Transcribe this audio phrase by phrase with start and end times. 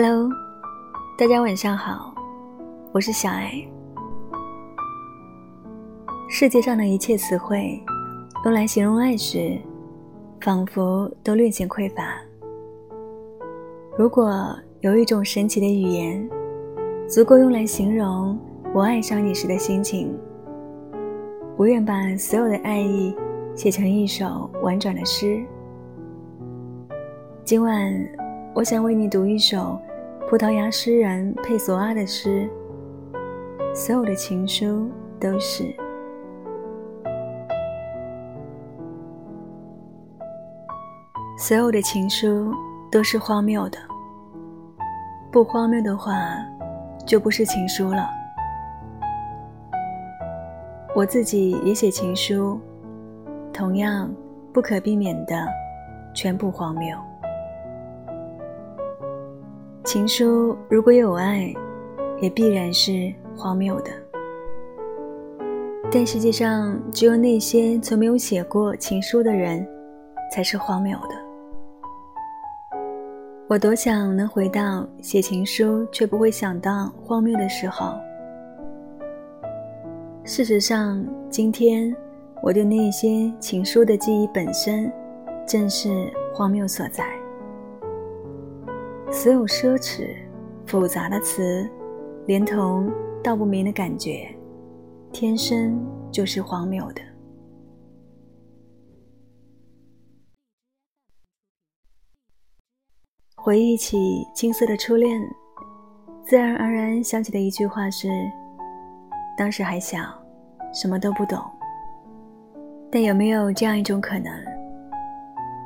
[0.00, 0.30] Hello，
[1.18, 2.14] 大家晚上好，
[2.92, 3.50] 我是小爱。
[6.28, 7.82] 世界上的一切词汇，
[8.44, 9.58] 用来形容爱时，
[10.40, 12.14] 仿佛都略显匮乏。
[13.98, 16.30] 如果有一种神奇的语言，
[17.08, 18.38] 足够用来形容
[18.72, 20.16] 我爱上你时的心情，
[21.56, 23.12] 我愿把所有的爱意
[23.56, 25.44] 写成一首婉转的诗。
[27.42, 27.92] 今晚，
[28.54, 29.76] 我想为你读一首
[30.28, 32.46] 葡萄牙诗人佩索阿的诗。
[33.74, 35.74] 所有的情书都是，
[41.38, 42.52] 所有的情书
[42.92, 43.78] 都是荒谬的。
[45.32, 46.14] 不荒谬的话，
[47.06, 48.06] 就不是情书了。
[50.94, 52.60] 我自己也写情书，
[53.50, 54.14] 同样
[54.52, 55.48] 不可避免的，
[56.12, 57.07] 全部荒谬。
[59.90, 61.50] 情书如果有爱，
[62.20, 63.90] 也必然是荒谬的。
[65.90, 69.66] 但世界上只有那些从没有写过情书的人，
[70.30, 72.78] 才是荒谬的。
[73.48, 77.94] 我多想能回到写情书却不会想到荒谬的时候。
[80.22, 81.96] 事实上，今天
[82.42, 84.92] 我对那些情书的记忆本身，
[85.46, 87.06] 正是荒谬所在。
[89.10, 90.16] 所有奢侈、
[90.66, 91.68] 复杂的词，
[92.26, 92.92] 连同
[93.22, 94.28] 道不明的感觉，
[95.12, 95.82] 天生
[96.12, 97.00] 就是荒谬的。
[103.34, 103.96] 回忆起
[104.34, 105.18] 青涩的初恋，
[106.22, 108.08] 自然而然想起的一句话是：
[109.38, 109.98] 当时还小，
[110.72, 111.40] 什么都不懂。
[112.90, 114.30] 但有没有这样一种可能，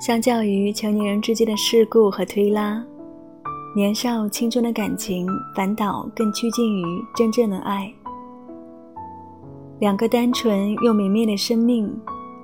[0.00, 2.84] 相较于成年人之间的事故和推拉？
[3.78, 5.24] 年少青春的感情，
[5.54, 6.82] 反倒更趋近于
[7.14, 7.88] 真正的爱。
[9.78, 11.88] 两个单纯又明灭的生命，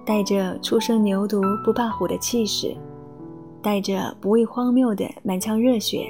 [0.05, 2.73] 带着初生牛犊不怕虎的气势，
[3.61, 6.09] 带着不畏荒谬的满腔热血，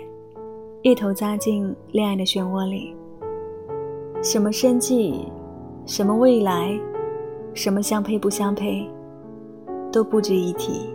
[0.83, 2.95] 一头扎进恋爱的漩涡里。
[4.23, 5.27] 什么生计，
[5.87, 6.79] 什么未来，
[7.55, 8.87] 什么相配不相配，
[9.91, 10.94] 都不值一提。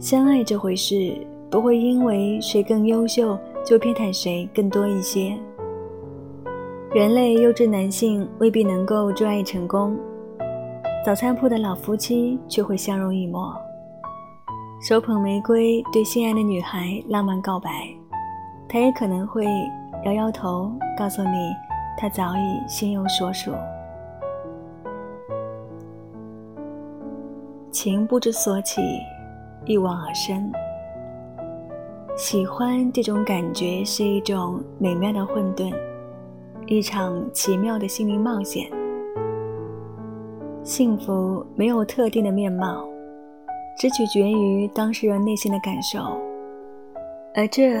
[0.00, 1.14] 相爱这回事，
[1.50, 5.38] 不会因为谁更优秀就偏袒谁更多一些。
[6.94, 9.94] 人类优质男性未必能够专爱成功，
[11.04, 13.54] 早餐铺的老夫妻却会相濡以沫。
[14.80, 17.70] 手捧玫瑰对心爱的女孩浪漫告白，
[18.70, 19.44] 他也可能会
[20.06, 21.52] 摇摇头，告诉你
[21.98, 23.52] 他早已心有所属。
[27.70, 28.80] 情不知所起。
[29.70, 30.50] 一往而深，
[32.16, 35.72] 喜欢这种感觉是一种美妙的混沌，
[36.66, 38.68] 一场奇妙的心灵冒险。
[40.64, 42.84] 幸福没有特定的面貌，
[43.78, 46.00] 只取决于当事人内心的感受，
[47.36, 47.80] 而这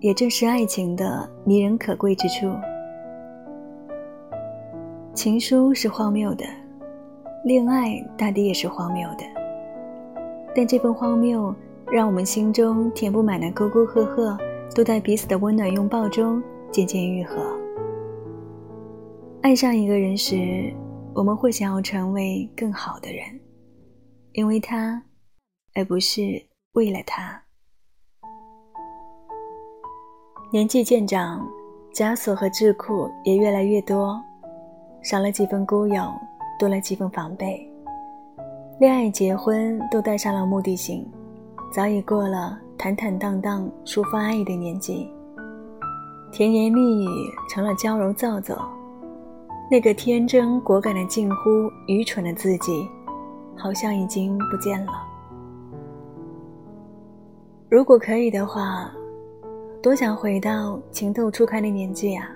[0.00, 2.52] 也正是爱情的迷人可贵之处。
[5.14, 6.44] 情书是荒谬的，
[7.44, 9.41] 恋爱大抵也是荒谬的。
[10.54, 11.54] 但这份荒谬，
[11.90, 14.36] 让我们心中填不满的沟沟壑壑，
[14.74, 17.36] 都在彼此的温暖拥抱中渐渐愈合。
[19.40, 20.72] 爱上一个人时，
[21.14, 23.24] 我们会想要成为更好的人，
[24.32, 25.02] 因为他，
[25.74, 26.22] 而不是
[26.72, 27.42] 为了他。
[30.52, 31.48] 年纪渐长，
[31.94, 34.20] 枷锁和桎梏也越来越多，
[35.02, 36.12] 少了几分孤勇，
[36.58, 37.71] 多了几分防备。
[38.82, 41.08] 恋爱、结婚都带上了目的性，
[41.72, 45.08] 早已过了坦坦荡荡抒发爱意的年纪。
[46.32, 47.08] 甜言蜜语
[47.48, 48.60] 成了娇柔造作，
[49.70, 52.88] 那个天真果敢的近乎愚蠢的自己，
[53.56, 54.92] 好像已经不见了。
[57.70, 58.90] 如果可以的话，
[59.80, 62.28] 多想回到情窦初开的年纪啊，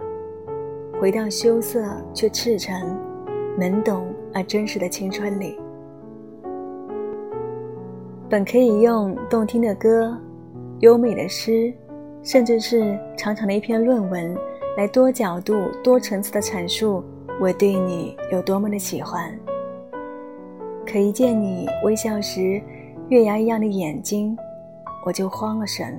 [1.00, 1.84] 回到羞涩
[2.14, 2.96] 却赤诚、
[3.58, 5.58] 懵懂而真实的青春里。
[8.28, 10.18] 本可以用动听的歌、
[10.80, 11.72] 优美的诗，
[12.24, 14.36] 甚至是长长的一篇论文，
[14.76, 17.04] 来多角度、多层次的阐述
[17.40, 19.32] 我对你有多么的喜欢。
[20.84, 22.60] 可一见你微笑时
[23.10, 24.36] 月牙一样的眼睛，
[25.04, 25.96] 我就慌了神。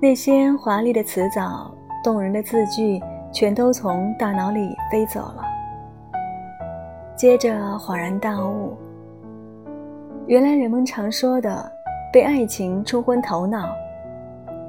[0.00, 3.00] 那些华丽的词藻、动人的字句，
[3.32, 5.44] 全都从大脑里飞走了。
[7.14, 8.76] 接着恍然大悟。
[10.26, 11.72] 原来人们常说的
[12.12, 13.68] 被爱情冲昏头脑，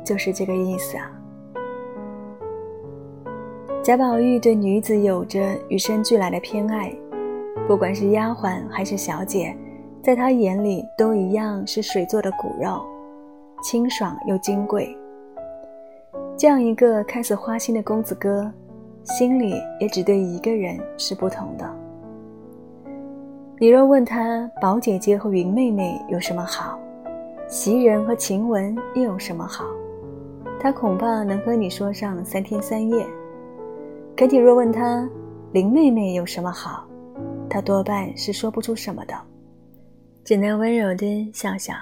[0.03, 1.11] 就是这个意思啊。
[3.83, 6.93] 贾宝玉对女子有着与生俱来的偏爱，
[7.67, 9.55] 不管是丫鬟还是小姐，
[10.03, 12.83] 在他眼里都一样是水做的骨肉，
[13.63, 14.95] 清爽又金贵。
[16.37, 18.51] 这样一个看似花心的公子哥，
[19.03, 21.80] 心里也只对一个人是不同的。
[23.61, 26.79] 你若问他宝姐姐和云妹妹有什么好，
[27.47, 29.63] 袭人和晴雯又有什么好，
[30.59, 33.05] 他恐怕能和你说上三天三夜。
[34.17, 35.07] 可你若问他
[35.51, 36.87] 林妹妹有什么好，
[37.47, 39.13] 他多半是说不出什么的，
[40.23, 41.75] 只能温柔的笑笑。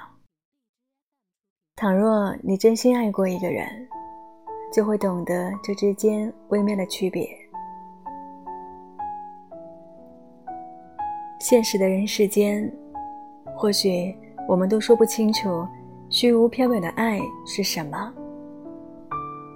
[1.76, 3.66] 倘若你真心爱过一个人，
[4.70, 7.26] 就会懂得这之间微妙的区别。
[11.40, 12.70] 现实的人世间，
[13.56, 14.14] 或许
[14.46, 15.66] 我们都说不清楚
[16.10, 18.12] 虚无缥缈的爱是什么。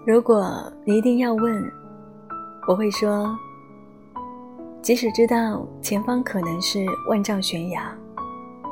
[0.06, 0.50] 如果
[0.82, 1.62] 你一定要问，
[2.66, 3.36] 我会说，
[4.80, 7.94] 即使知道前方可能是万丈悬崖，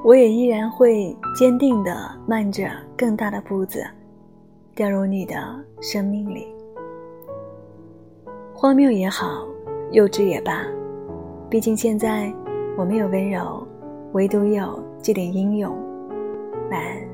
[0.03, 3.87] 我也依然会坚定地迈着更大的步子，
[4.75, 5.37] 掉入你的
[5.83, 6.47] 生命里。
[8.55, 9.47] 荒谬也好，
[9.91, 10.65] 幼稚也罢，
[11.51, 12.33] 毕竟现在
[12.77, 13.67] 我没有温柔，
[14.13, 15.77] 唯独有这点英勇。
[16.71, 17.12] 晚安。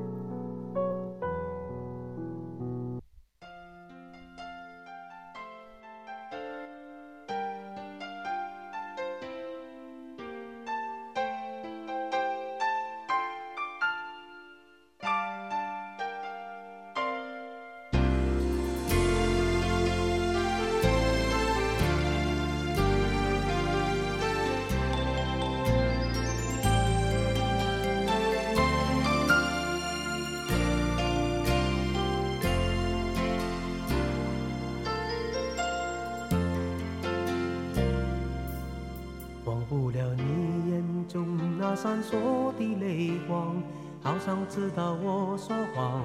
[39.48, 41.26] 忘不了你眼中
[41.58, 43.56] 那闪烁的泪光，
[44.02, 46.02] 好像知道我说谎。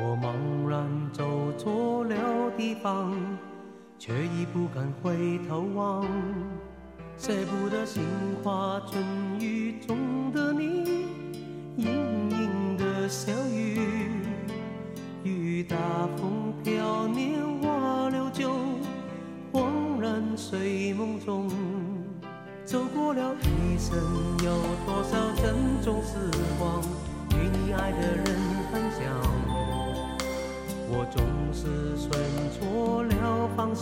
[0.00, 3.14] 我茫然走错了地方，
[3.96, 6.04] 却已不敢回头望。
[7.16, 8.02] 舍不得杏
[8.42, 9.00] 花春
[9.38, 11.06] 雨中的你，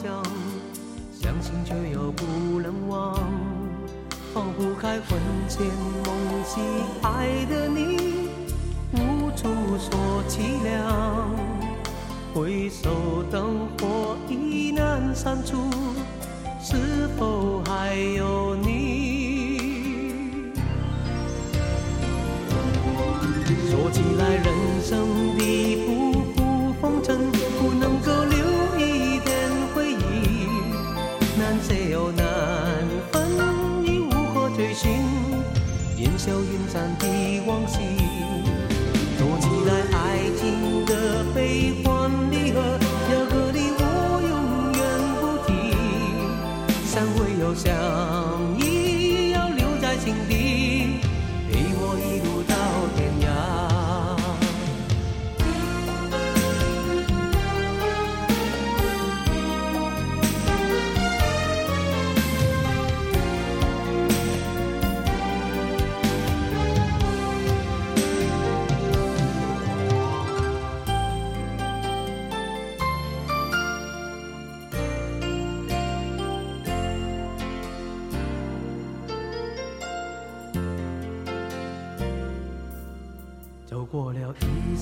[0.02, 0.22] 向，
[1.10, 3.18] 相信却又不能忘，
[4.34, 5.64] 放不开魂牵
[6.04, 6.14] 梦
[6.44, 6.60] 系
[7.00, 8.28] 爱的你，
[8.92, 9.48] 无处
[9.78, 11.30] 说凄凉。
[12.34, 15.56] 回首灯火已难删除。
[16.60, 19.56] 是否还有你？
[23.70, 24.44] 说起来，人
[24.82, 27.32] 生的浮浮风尘，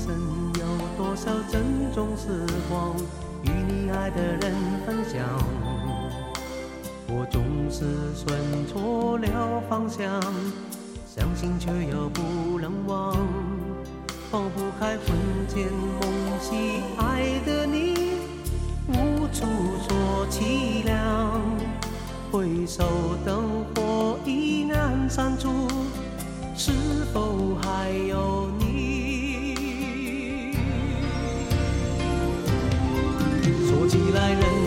[0.05, 0.15] 生，
[0.61, 0.63] 有
[0.99, 1.63] 多少珍
[1.95, 2.95] 重时光
[3.43, 4.53] 与你爱的人
[4.85, 5.25] 分享？
[7.09, 10.21] 我总是选错了方向，
[11.07, 13.17] 相信却又不能忘，
[14.31, 15.17] 放不开魂
[15.49, 18.19] 牵梦系爱的你，
[18.89, 19.47] 无处
[19.89, 21.41] 说凄凉。
[22.31, 22.85] 回首
[23.25, 25.49] 灯火已难删除，
[26.55, 26.73] 是
[27.15, 28.51] 否还有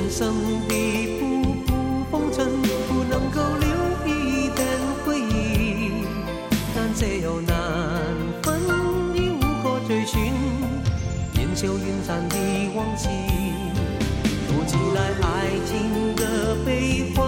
[0.10, 0.34] 生
[0.68, 0.76] 的
[1.20, 1.22] 仆
[1.66, 1.70] 仆
[2.10, 2.48] 风尘，
[2.88, 3.68] 不能够留
[4.06, 4.66] 一点
[5.06, 5.92] 回忆，
[6.74, 7.56] 但这有难
[8.42, 8.60] 分，
[9.14, 10.34] 已无可追寻，
[11.34, 12.36] 烟消云散的
[12.74, 13.10] 往昔，
[14.48, 17.27] 读起来爱情的悲欢。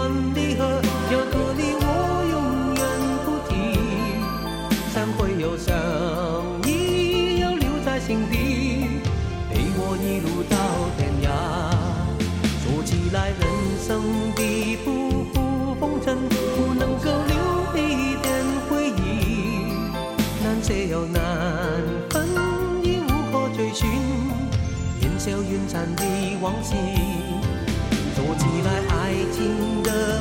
[13.11, 13.39] 来人
[13.81, 14.03] 生
[14.35, 19.73] 的不负风尘不能够留一点回忆
[20.43, 21.21] 难舍又难
[22.11, 22.27] 分
[22.83, 23.89] 已无可追寻
[25.01, 26.03] 烟消云散的
[26.39, 26.75] 往事
[28.15, 30.18] 做起来爱情的